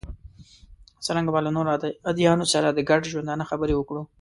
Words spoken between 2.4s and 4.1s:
سره د ګډ ژوندانه خبرې وکړو.